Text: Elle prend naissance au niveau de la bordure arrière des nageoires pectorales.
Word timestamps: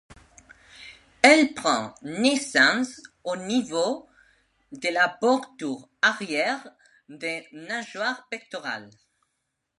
Elle 1.21 1.53
prend 1.53 1.93
naissance 2.01 3.01
au 3.23 3.35
niveau 3.35 4.09
de 4.71 4.89
la 4.89 5.15
bordure 5.21 5.87
arrière 6.01 6.67
des 7.07 7.47
nageoires 7.53 8.27
pectorales. 8.31 8.89